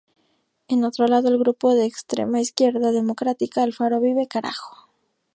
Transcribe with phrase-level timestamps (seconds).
[0.67, 4.89] En otro lado el grupo de extrema izquierda democrática Alfaro Vive ¡Carajo!